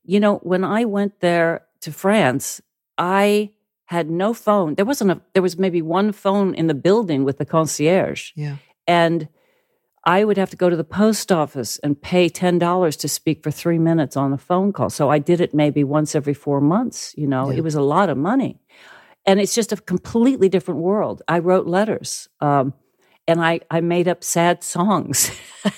[0.04, 2.60] you know, when I went there to France,
[2.98, 3.50] I
[3.84, 4.74] had no phone.
[4.74, 8.32] There wasn't a there was maybe one phone in the building with the concierge.
[8.34, 8.56] yeah.
[8.86, 9.28] And
[10.04, 13.50] I would have to go to the post office and pay $10 to speak for
[13.52, 14.90] three minutes on a phone call.
[14.90, 17.14] So I did it maybe once every four months.
[17.16, 17.58] You know, Yeah.
[17.58, 18.58] it was a lot of money.
[19.26, 21.22] And it's just a completely different world.
[21.28, 22.74] I wrote letters um,
[23.28, 25.30] and I, I made up sad songs,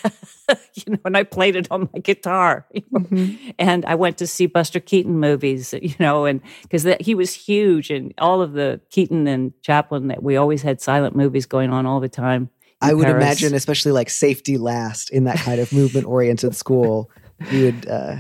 [0.75, 2.67] you know, and I played it on my guitar.
[2.73, 3.01] you know.
[3.01, 3.55] Mhm.
[3.59, 7.91] And I went to see Buster Keaton movies, you know, and because he was huge
[7.91, 11.85] and all of the Keaton and Chaplin that we always had silent movies going on
[11.85, 12.49] all the time.
[12.85, 13.23] I would Paris.
[13.23, 17.11] imagine, especially like safety last in that kind of movement oriented school,
[17.51, 18.17] you would uh,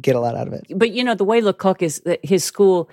[0.00, 0.66] get a lot out of it.
[0.74, 2.88] but you know the way Lecoq is that his school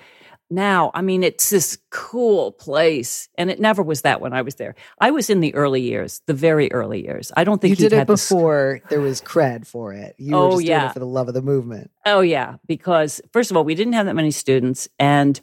[0.52, 4.56] now i mean it's this cool place and it never was that when i was
[4.56, 7.76] there i was in the early years the very early years i don't think You
[7.76, 10.16] did it had the s- before there was cred for it.
[10.18, 10.90] You were Oh, just doing yeah.
[10.90, 11.92] it for the love of the movement.
[12.08, 15.40] oh yeah because first of all we didn't have that many students and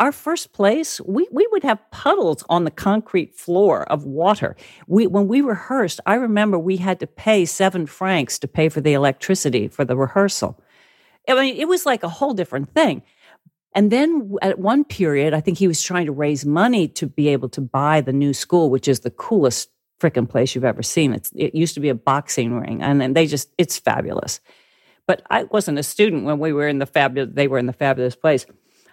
[0.00, 5.06] our first place we, we would have puddles on the concrete floor of water we
[5.06, 8.94] when we rehearsed i remember we had to pay seven francs to pay for the
[8.94, 10.58] electricity for the rehearsal
[11.28, 13.02] i mean it was like a whole different thing
[13.74, 17.28] and then at one period i think he was trying to raise money to be
[17.28, 19.68] able to buy the new school which is the coolest
[20.00, 23.14] frickin' place you've ever seen it's, it used to be a boxing ring and, and
[23.14, 24.40] they just it's fabulous
[25.08, 27.30] but I wasn't a student when we were in the fabulous.
[27.32, 28.44] They were in the fabulous place.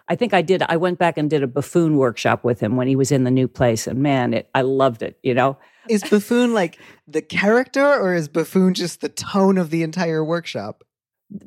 [0.07, 0.61] I think I did.
[0.69, 3.31] I went back and did a buffoon workshop with him when he was in the
[3.31, 5.17] new place, and man, it, I loved it.
[5.23, 5.57] You know,
[5.89, 10.83] Is buffoon like the character, or is buffoon just the tone of the entire workshop?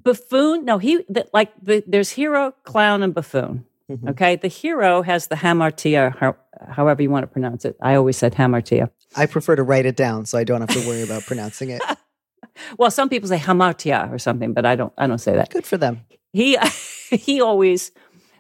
[0.03, 0.65] buffoon.
[0.65, 3.65] No, he the, like the, there's hero, clown, and buffoon.
[3.91, 4.11] Mhm.
[4.11, 6.37] Okay, the hero has the hamartia, how,
[6.69, 7.77] however you want to pronounce it.
[7.81, 8.91] I always said hamartia.
[9.17, 11.83] I prefer to write it down so I don't have to worry about pronouncing it.
[12.77, 14.93] Well, some people say hamartia or something, but I don't.
[14.99, 15.51] I don't say that.
[15.51, 16.01] Good for them.
[16.33, 16.59] he
[17.11, 17.93] he always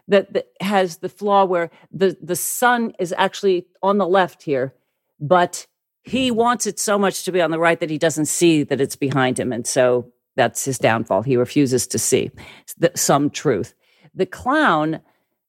[0.09, 4.75] that, that has the flaw where the the sun is actually on the left here
[5.21, 5.66] but
[6.03, 8.81] he wants it so much to be on the right that he doesn't see that
[8.81, 12.31] it's behind him and so that's his downfall he refuses to see
[12.79, 13.75] the, some truth
[14.14, 15.01] the clown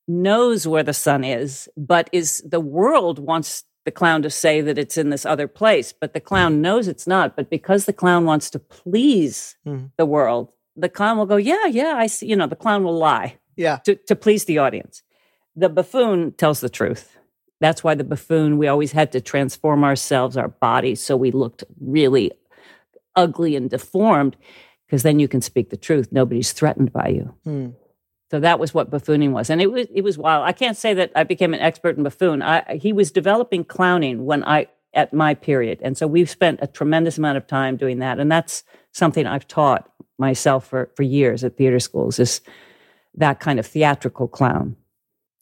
[0.08, 4.78] knows where the sun is, but is the world wants the clown to say that
[4.78, 7.36] it's in this other place, but the clown knows it's not.
[7.36, 9.92] But because the clown wants to please Mm.
[9.98, 12.26] the world, the clown will go, Yeah, yeah, I see.
[12.28, 13.78] You know, the clown will lie Yeah.
[13.86, 15.04] to, to please the audience.
[15.56, 17.18] The buffoon tells the truth.
[17.60, 21.66] That's why the buffoon, we always had to transform ourselves, our bodies, so we looked
[21.82, 22.32] really
[23.18, 24.38] ugly and deformed,
[24.88, 26.08] because then you can speak the truth.
[26.10, 27.36] Nobody's threatened by you.
[27.44, 27.68] Hmm.
[28.32, 30.46] So that was what buffooning was, and it was it was wild.
[30.46, 32.42] I can't say that I became an expert in buffoon.
[32.42, 36.68] I, he was developing clowning when I at my period, and so we've spent a
[36.68, 41.44] tremendous amount of time doing that, and that's something I've taught myself for for years
[41.44, 42.20] at theater schools.
[42.20, 42.40] Is
[43.20, 44.76] that kind of theatrical clown?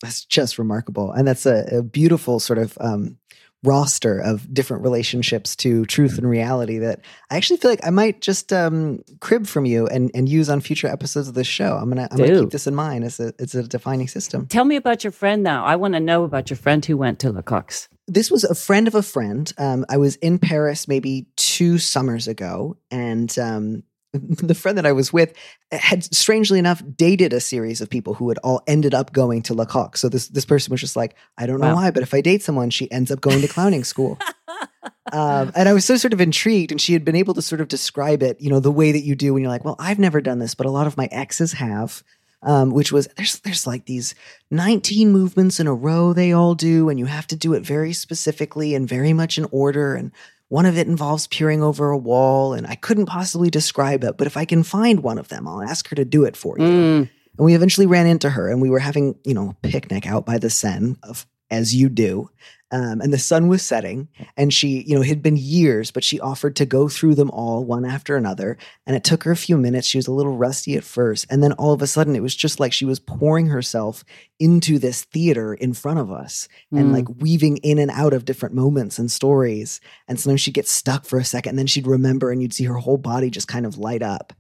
[0.01, 1.11] That's just remarkable.
[1.11, 3.17] And that's a, a beautiful sort of um,
[3.63, 8.21] roster of different relationships to truth and reality that I actually feel like I might
[8.21, 11.75] just um, crib from you and, and use on future episodes of this show.
[11.75, 14.47] I'm gonna I'm gonna keep this in mind as a it's a defining system.
[14.47, 15.65] Tell me about your friend now.
[15.65, 17.89] I want to know about your friend who went to Lecoq's.
[18.07, 19.51] This was a friend of a friend.
[19.57, 23.83] Um, I was in Paris maybe two summers ago, and um,
[24.17, 25.33] the friend that I was with
[25.71, 29.53] had strangely enough dated a series of people who had all ended up going to
[29.53, 29.97] Lecoq.
[29.97, 31.75] So this this person was just like, I don't know Wow.
[31.75, 34.17] why, but if I date someone, she ends up going to clowning school.
[35.13, 37.61] um, and I was so sort of intrigued, and she had been able to sort
[37.61, 39.99] of describe it, you know, the way that you do when you're like, well, I've
[39.99, 42.03] never done this, but a lot of my exes have.
[42.43, 44.13] Um, which was there's there's like these
[44.51, 47.93] 19 movements in a row they all do, and you have to do it very
[47.93, 49.95] specifically and very much in order.
[49.95, 50.11] And
[50.49, 54.27] one of it involves peering over a wall, and I couldn't possibly describe it, but
[54.27, 56.65] if I can find one of them, I'll ask her to do it for you.
[56.65, 60.07] Mm, And we eventually ran into her, and we were having, you know, a picnic
[60.07, 62.29] out by the Seine, of, as you do.
[62.69, 66.03] Um, and the sun was setting, and she, you know, it had been years, but
[66.03, 68.57] she offered to go through them all one after another.
[68.85, 69.87] And it took her a few minutes.
[69.87, 71.25] She was a little rusty at first.
[71.29, 74.03] And then all of a sudden, it was just like she was pouring herself
[74.37, 76.93] into this theater in front of us and Mm.
[76.93, 79.79] like weaving in and out of different moments and stories.
[80.09, 82.65] And sometimes she'd get stuck for a second, and then she'd remember, and you'd see
[82.65, 84.33] her whole body just kind of light up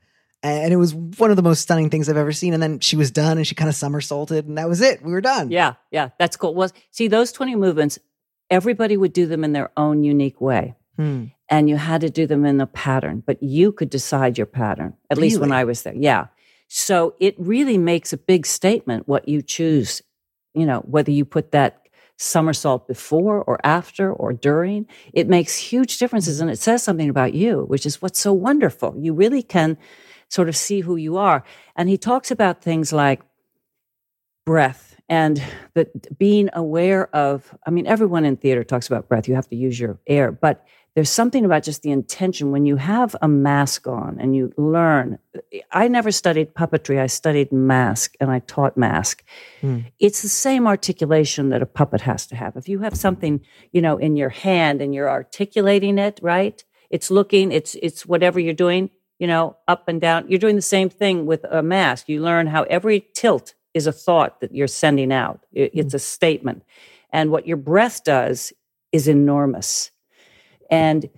[0.43, 2.53] and it was one of the most stunning things I've ever seen.
[2.53, 5.03] And then she was done, and she kind of somersaulted, and that was it.
[5.03, 5.51] We were done.
[5.51, 6.53] yeah, yeah, that's cool.
[6.53, 7.99] Well, see, those 20 movements,
[8.49, 10.75] everybody would do them in their own unique way.
[10.97, 11.25] Hmm.
[11.47, 14.95] and you had to do them in a pattern, but you could decide your pattern,
[15.11, 15.93] at least when I was there.
[15.95, 16.25] Yeah.
[16.69, 20.01] So it really makes a big statement what you choose,
[20.55, 24.87] you know, whether you put that somersault before or after or during.
[25.13, 28.95] It makes huge differences and it says something about you, which is what's so wonderful.
[28.97, 29.77] You really can
[30.29, 31.43] sort of see who you are.
[31.75, 33.21] And he talks about things like
[34.45, 35.41] breath and
[35.73, 39.27] that being aware of i mean everyone in theater talks about breath.
[39.27, 40.31] You have to use your air.
[40.31, 42.51] But there's something about just the intention.
[42.51, 45.19] When you have a mask on and you learn
[45.71, 46.99] i never studied puppetry.
[46.99, 49.23] I studied mask and i taught mask.
[49.61, 49.79] Hmm.
[49.99, 52.55] it's the same articulation that a puppet has to have.
[52.55, 56.63] If you have something you know in your hand and you're articulating it right?
[56.89, 60.25] It's looking it's it's whatever you're doing you know up and down.
[60.29, 62.07] You're doing the same thing with a mask.
[62.09, 65.39] You learn how every tilt is a thought that you're sending out.
[65.53, 66.63] It's a statement.
[67.11, 68.53] And what your breath does
[68.91, 69.91] is enormous.
[70.69, 71.09] And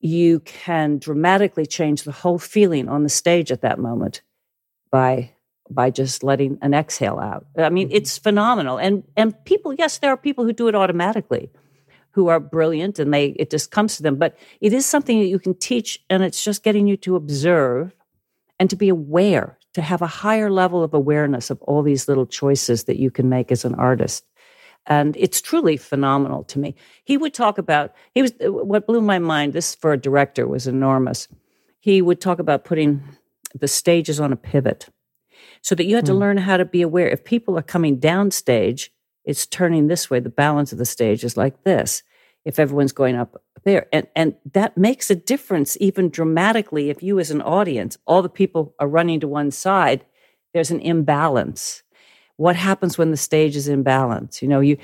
[0.00, 4.22] you can dramatically change the whole feeling on the stage at that moment
[4.90, 5.30] by
[5.70, 7.46] by just letting an exhale out.
[7.56, 7.94] I mean Mhm.
[7.94, 8.78] it's phenomenal.
[8.78, 11.50] And and people yes there are people who do it automatically
[12.12, 14.16] who are brilliant and they it just comes to them.
[14.16, 17.94] But it is something that you can teach and it's just getting you to observe
[18.58, 22.26] and to be aware to have a higher level of awareness of all these little
[22.26, 24.24] choices that you can make as an artist.
[24.86, 26.74] And it's truly phenomenal to me.
[27.04, 30.66] He would talk about he was what blew my mind this for a director was
[30.66, 31.28] enormous.
[31.80, 33.02] He would talk about putting
[33.58, 34.88] the stages on a pivot
[35.62, 36.18] so that you had to Hmm.
[36.18, 37.08] learn how to be aware.
[37.08, 38.92] If people are coming down stage
[39.24, 40.20] it's turning this way.
[40.20, 42.02] The balance of the stage is like this.
[42.44, 47.18] If everyone's going up there and and that makes a difference even dramatically if you
[47.18, 50.04] as an audience all the people are running to one side
[50.52, 51.82] there's an imbalance.
[52.36, 54.78] What happens when the stage is in balance you know you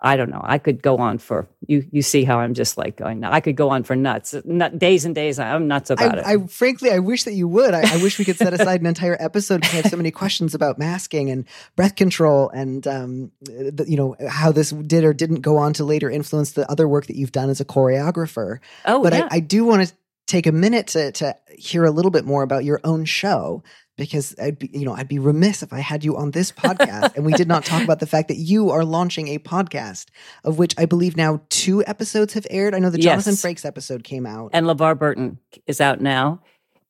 [0.00, 2.96] i don't know i could go on for you you see how i'm just like
[2.96, 6.20] going i could go on for nuts nut, days and days i'm nuts about I,
[6.20, 7.74] it I frankly, I wish that you would.
[7.74, 10.10] I, I wish we could set aside an entire episode because I have so many
[10.10, 11.44] questions about masking and
[11.76, 15.84] breath control, and um, the, you know how this did or didn't go on to
[15.84, 18.58] later influence the other work that you've done as a choreographer.
[18.84, 19.28] oh but yeah.
[19.30, 19.94] I, I do want to
[20.26, 23.62] take a minute to to hear a little bit more about your own show
[23.96, 27.14] because I'd be you know I'd be remiss if I had you on this podcast
[27.16, 30.06] and we did not talk about the fact that you are launching a podcast
[30.44, 32.74] of which I believe now two episodes have aired.
[32.74, 33.42] I know the Jonathan Yes.
[33.42, 34.50] Frakes episode came out.
[34.52, 36.40] and LeVar Burton is out now.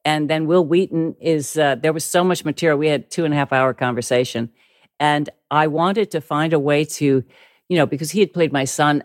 [0.04, 2.78] And then Wil Wheaton is, uh, there was so much material.
[2.78, 4.50] We had two and a half hour conversation.
[5.00, 7.24] And I wanted to find a way to,
[7.68, 9.02] you know, because he had played my son.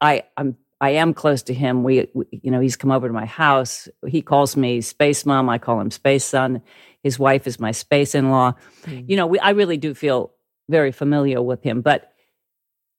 [0.00, 1.84] I, I'm I am close to him.
[1.84, 3.88] We, we, you know, he's come over to my house.
[4.06, 5.48] He calls me Space Mom.
[5.48, 6.60] I call him Space Son.
[7.02, 8.54] His wife is my space in law.
[8.84, 9.08] Mm.
[9.08, 10.32] You know, we, I really do feel
[10.68, 11.80] very familiar with him.
[11.80, 12.12] But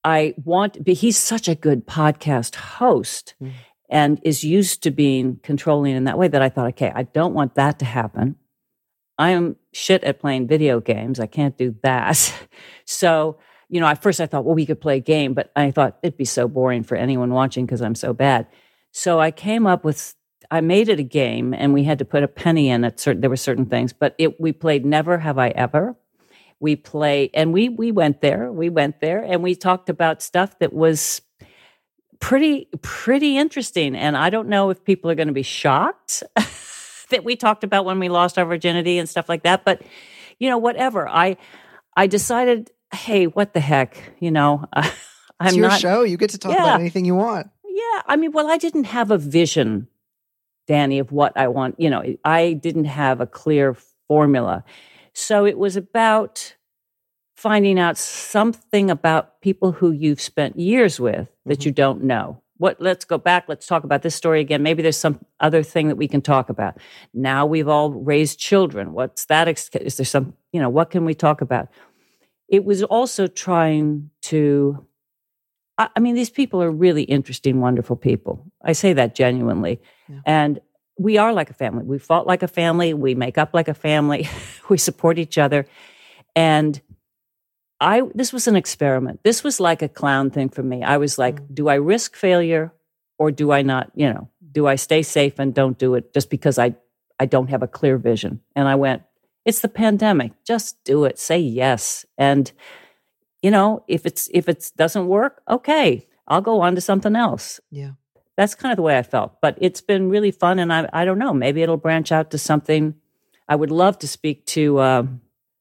[0.03, 3.51] I want, but he's such a good podcast host mm.
[3.89, 7.33] and is used to being controlling in that way that I thought, okay, I don't
[7.33, 8.35] want that to happen.
[9.17, 11.19] I am shit at playing video games.
[11.19, 12.33] I can't do that.
[12.85, 13.37] so
[13.73, 15.97] you know, at first I thought, well, we could play a game, but I thought
[16.03, 18.45] it'd be so boring for anyone watching because I'm so bad.
[18.91, 20.13] So I came up with,
[20.53, 22.99] I made it a game, and we had to put a penny in it.
[22.99, 25.95] Certain, there were certain things, but it, we played Never Have I Ever.
[26.59, 28.51] We play, and we we went there.
[28.51, 31.21] We went there, and we talked about stuff that was
[32.19, 33.95] pretty pretty interesting.
[33.95, 36.21] And I don't know if people are going to be shocked
[37.09, 39.65] that we talked about when we lost our virginity and stuff like that.
[39.65, 39.81] But
[40.37, 41.09] you know, whatever.
[41.09, 41.37] I
[41.97, 44.65] I decided hey, what the heck, you know?
[44.73, 46.03] I'm it's your not, show.
[46.03, 47.49] You get to talk yeah, about anything you want.
[47.67, 49.87] Yeah, I mean, well, I didn't have a vision,
[50.67, 51.80] Danny, of what I want.
[51.80, 53.76] You know, I didn't have a clear
[54.08, 54.63] formula,
[55.13, 56.56] so it was about
[57.36, 61.67] finding out something about people who you've spent years with that mm-hmm.
[61.67, 62.41] you don't know.
[62.58, 64.63] What let's go back, let's talk about this story again.
[64.63, 66.78] Maybe there's some other thing that we can talk about.
[67.13, 68.93] Now we've all raised children.
[68.93, 71.69] What's that is there some, you know, what can we talk about?
[72.54, 74.86] it was also trying to
[75.76, 78.45] I, mean, these people are really interesting, wonderful people.
[78.63, 79.82] I say that genuinely.
[80.13, 80.19] Yeah.
[80.26, 80.60] And
[80.97, 81.84] we are like a family.
[81.86, 82.93] We fought like a family.
[82.93, 84.28] We make up like a family.
[84.69, 85.65] we support each other.
[86.36, 86.80] And
[87.80, 89.21] I this was an experiment.
[89.23, 90.84] This was like a clown thing for me.
[90.84, 91.54] I was like, mm.
[91.54, 92.73] do I risk failure
[93.17, 96.30] or do I not, you know, do I stay safe and don't do it just
[96.30, 96.76] because I
[97.19, 98.41] I don't have a clear vision?
[98.56, 99.04] And I went,
[99.45, 100.32] it's the pandemic.
[100.45, 101.19] Just do it.
[101.19, 102.06] Say yes.
[102.17, 102.52] And
[103.41, 107.60] you know, if it's if it doesn't work, okay, I'll go on to something else.
[107.69, 107.91] Yeah.
[108.38, 109.39] That's kind of the way I felt.
[109.41, 112.38] But it's been really fun and I I don't know, maybe it'll branch out to
[112.38, 112.96] something
[113.48, 115.04] I would love to speak to uh,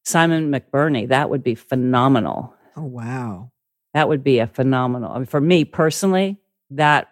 [0.04, 1.08] Simon McBurney.
[1.08, 2.54] That would be phenomenal.
[2.76, 3.50] Oh wow.
[3.94, 5.12] That would be a phenomenal.
[5.12, 6.38] I mean, for me personally,
[6.70, 7.08] that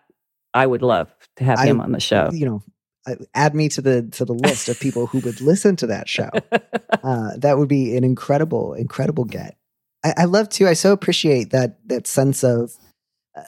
[0.55, 2.31] I would love to have I, him on the show.
[2.33, 2.63] You know,
[3.35, 6.31] add me to the to the list of people who would listen to that show.
[7.03, 9.57] Uh, that would be an incredible, incredible get.
[10.05, 10.67] I, I, love too.
[10.67, 12.77] I so appreciate that that sense of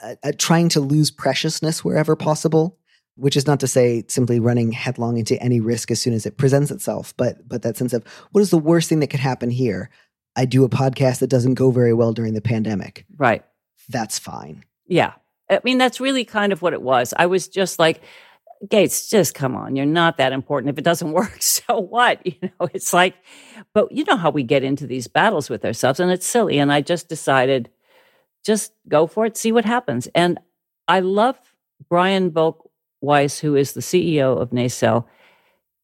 [0.03, 2.79] uh, uh, trying to lose preciousness wherever possible.
[3.17, 6.39] Which is not to say simply running headlong into any risk as soon as it
[6.39, 9.51] presents itself, but but that sense of what is the worst thing that could happen
[9.51, 9.91] here?
[10.35, 13.05] I do a podcast that doesn't go very well during the pandemic.
[13.19, 13.45] Right.
[13.91, 14.65] That's fine.
[14.87, 15.13] Yeah.
[15.51, 17.13] I mean, that's really kind of what it was.
[17.17, 18.01] I was just like,
[18.69, 19.75] Gates, just come on.
[19.77, 20.71] You're not that important.
[20.71, 22.25] If it doesn't work, so what?
[22.25, 23.15] You know, it's like,
[23.75, 26.59] but you know how we get into these battles with ourselves, and it's silly.
[26.59, 27.71] And I just decided,
[28.45, 30.09] just go for it, see what happens.
[30.15, 30.39] And
[30.89, 31.37] I love
[31.89, 35.09] Brian Volk-Weiss, who is the CEO of Nacelle.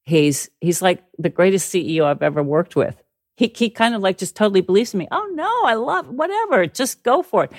[0.05, 3.03] He's he's like the greatest CEO I've ever worked with.
[3.37, 5.09] He he kind of like just totally believes in me.
[5.11, 6.67] Oh no, I love whatever.
[6.67, 7.53] Just go for it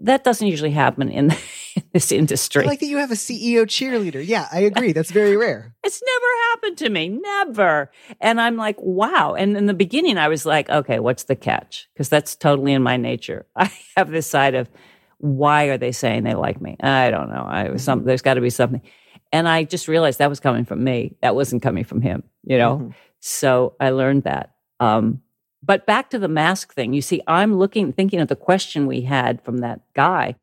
[0.00, 1.30] that doesn't usually happen in,
[1.76, 2.64] in, this industry.
[2.64, 4.24] I like that you have a CEO cheerleader.
[4.26, 4.92] Yeah, I agree.
[4.92, 5.74] That's very rare.
[5.84, 7.90] it's never happened to me, never.
[8.20, 9.34] And I'm like, wow.
[9.34, 11.88] And in the beginning, I was like, okay, what's the catch?
[11.94, 13.46] Because that's totally in my nature.
[13.56, 14.68] I have this side of
[15.18, 16.76] why are they saying they like me?
[16.80, 17.44] I don't know.
[17.46, 18.00] I was some.
[18.00, 18.08] Mm-hmm.
[18.08, 18.80] There's got to be something.
[19.32, 21.16] And I just realized that was coming from me.
[21.20, 22.22] That wasn't coming from him.
[22.42, 22.76] You know.
[22.78, 22.90] Mm-hmm.
[23.20, 24.54] So I learned that.
[24.80, 25.20] Um,
[25.62, 29.02] but back to the mask thing, you see, I'm looking, thinking of the question we
[29.02, 30.36] had from that guy.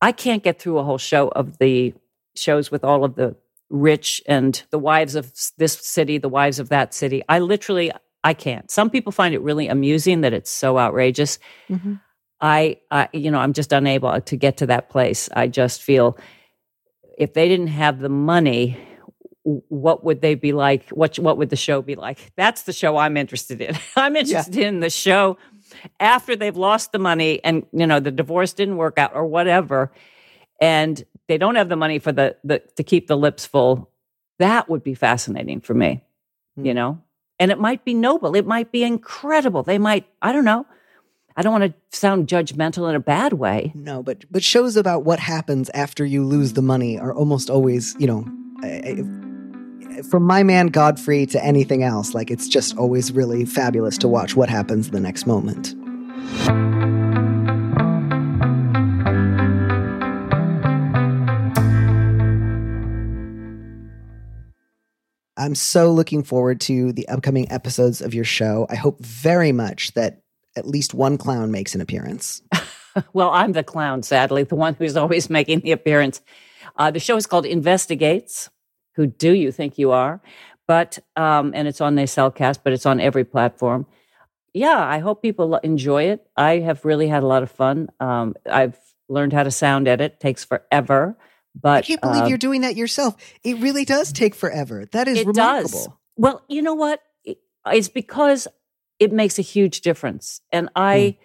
[0.00, 1.94] I can't get through a whole show of the
[2.34, 3.36] shows with all of the
[3.70, 7.22] rich and the wives of this city, the wives of that city.
[7.28, 8.70] I literally, I can't.
[8.70, 11.38] Some people find it really amusing that it's so outrageous.
[11.68, 11.94] Mm-hmm.
[12.40, 15.28] I, I, you know, I'm just unable to get to that place.
[15.32, 16.18] I just feel
[17.16, 18.76] if they didn't have the money
[19.46, 20.88] what would they be like?
[20.90, 22.32] What what would the show be like?
[22.36, 23.78] That's the show I'm interested in.
[23.96, 24.68] I'm interested yeah.
[24.68, 25.38] in the show
[26.00, 29.92] after they've lost the money and you know the divorce didn't work out or whatever,
[30.60, 33.90] and they don't have the money for the, the to keep the lips full.
[34.38, 36.02] That would be fascinating for me,
[36.58, 36.66] mm.
[36.66, 37.00] you know.
[37.38, 38.34] And it might be noble.
[38.34, 39.62] It might be incredible.
[39.62, 40.06] They might.
[40.22, 40.66] I don't know.
[41.36, 43.70] I don't want to sound judgmental in a bad way.
[43.74, 47.94] No, but but shows about what happens after you lose the money are almost always,
[47.98, 48.26] you know,
[50.04, 54.36] from my man Godfrey to anything else, like it's just always really fabulous to watch
[54.36, 55.74] what happens the next moment.
[65.38, 68.66] I'm so looking forward to the upcoming episodes of your show.
[68.68, 70.22] I hope very much that
[70.56, 72.42] at least one clown makes an appearance.
[73.12, 76.20] well, I'm the clown, sadly, the one who's always making the appearance.
[76.76, 78.50] Uh, the show is called Investigates.
[78.96, 80.20] Who do you think you are?
[80.66, 83.86] But um, and it's on Nacelcast, but it's on every platform.
[84.52, 86.26] Yeah, I hope people enjoy it.
[86.36, 87.90] I have really had a lot of fun.
[88.00, 88.76] Um, I've
[89.08, 90.18] learned how to sound edit.
[90.18, 91.16] Takes forever,
[91.60, 93.16] but I can't believe uh, you're doing that yourself.
[93.44, 94.86] It really does take forever.
[94.92, 95.68] That is it remarkable.
[95.68, 95.88] does.
[96.16, 97.00] Well, you know what?
[97.70, 98.48] It's because
[98.98, 101.18] it makes a huge difference, and I,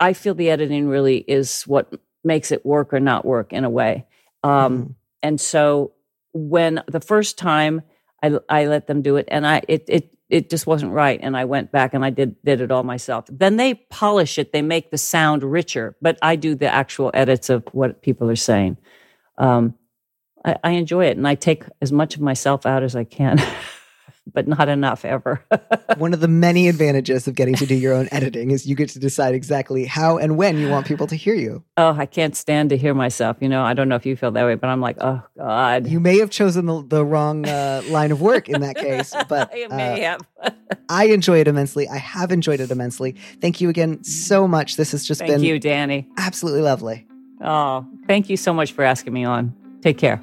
[0.00, 1.92] I feel the editing really is what
[2.24, 4.06] makes it work or not work in a way.
[4.42, 4.94] Um, Mhm.
[5.22, 5.92] and so
[6.32, 7.82] when the first time
[8.22, 11.36] I, I let them do it, and I it it it just wasn't right, and
[11.36, 13.26] I went back and I did did it all myself.
[13.28, 17.50] Then they polish it, they make the sound richer, but I do the actual edits
[17.50, 18.78] of what people are saying.
[19.38, 19.74] Um,
[20.44, 23.38] I, I enjoy it, and I take as much of myself out as I can,
[24.32, 25.44] but not enough ever.
[25.96, 28.88] One of the many advantages of getting to do your own editing is you get
[28.90, 31.64] to decide exactly how and when you want people to hear you.
[31.76, 33.36] oh, I can't stand to hear myself.
[33.40, 35.86] You know, I don't know if you feel that way, but I'm like, oh God.
[35.86, 39.52] You may have chosen the, the wrong uh, line of work in that case, but
[39.54, 40.20] I uh, may have.
[40.88, 41.88] I enjoy it immensely.
[41.88, 43.16] I have enjoyed it immensely.
[43.40, 44.76] Thank you again so much.
[44.76, 46.08] This has just Thank been you, Danny.
[46.16, 47.06] absolutely lovely.
[47.40, 49.54] Oh, thank you so much for asking me on.
[49.82, 50.22] Take care.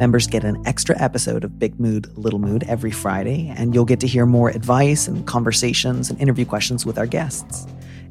[0.00, 4.00] Members get an extra episode of Big Mood, Little Mood every Friday, and you'll get
[4.00, 7.66] to hear more advice and conversations and interview questions with our guests.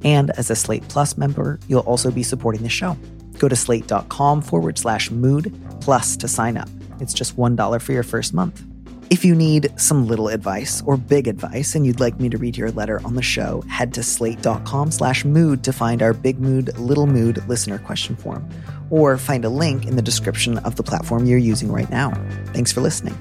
[0.05, 2.97] And as a Slate Plus member, you'll also be supporting the show.
[3.37, 6.69] Go to slate.com forward slash mood plus to sign up.
[7.01, 8.63] It's just $1 for your first month.
[9.09, 12.57] If you need some little advice or big advice and you'd like me to read
[12.57, 16.75] your letter on the show, head to slate.com slash mood to find our big mood,
[16.79, 18.49] little mood listener question form,
[18.93, 22.11] or find a link in the description of the platform you're using right now.
[22.53, 23.17] Thanks for listening.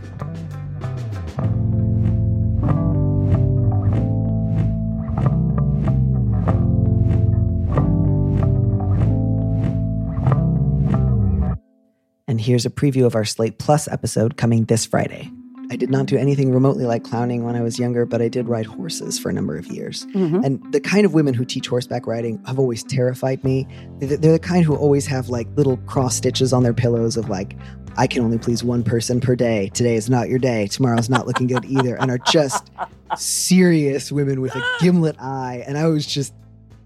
[12.29, 15.31] And here's a preview of our Slate Plus episode coming this Friday.
[15.73, 18.47] I did not do anything remotely like clowning when I was younger, but I did
[18.47, 20.05] ride horses for a number of years.
[20.15, 20.45] Mhm.
[20.45, 23.67] And the kind of women who teach horseback riding have always terrified me.
[23.99, 27.31] They're they're the kind who always have like little cross stitches on their pillows of
[27.31, 27.57] like,
[27.97, 29.71] I can only please one person per day.
[29.73, 30.67] Today is not your day.
[30.67, 31.97] Tomorrow's not looking good either.
[31.97, 32.71] And are just
[33.17, 35.65] serious women with a gimlet eye.
[35.67, 36.35] And I was just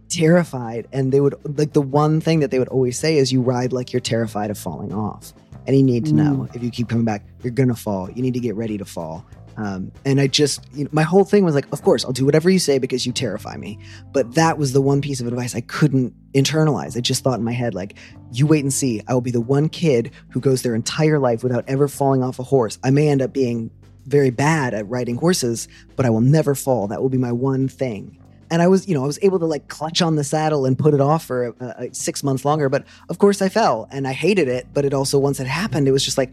[0.09, 0.87] terrified.
[0.93, 3.73] And they would, like, the one thing that they would always say is, you ride
[3.73, 5.33] like you're terrified of falling off.
[5.67, 8.11] And you need to know if you keep coming back, you're to fall.
[8.11, 9.27] You need to get ready to fall.
[9.57, 12.27] Um, and I just, you know, my whole thing was like, of course, I'll do
[12.27, 13.79] whatever you say because you terrify me.
[14.13, 16.97] But that was the one piece of advice I couldn't internalize.
[16.97, 17.97] I just thought in my head, like,
[18.33, 19.03] you wait and see.
[19.09, 22.39] I will be the one kid who goes their entire life without ever falling off
[22.39, 22.79] a horse.
[22.85, 23.71] I may end up being
[24.05, 26.89] very bad at riding horses, but I will never fall.
[26.89, 28.23] That will be my one thing.
[28.51, 30.79] And I was, you know, I was able to like clutch on the saddle and
[30.79, 32.69] put it off for uh, uh, six months longer.
[32.69, 34.67] But of course, I fell and I hated it.
[34.73, 36.33] But it also, once it happened, it was just like,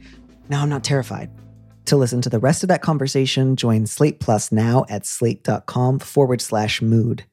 [0.50, 1.30] now I'm not terrified.
[1.86, 6.42] To listen to the rest of that conversation, join Slate Plus now at slate.com forward
[6.42, 7.26] slash mood.